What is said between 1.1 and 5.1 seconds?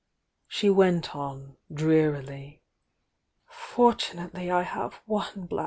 on, drearily: "Fortunately I have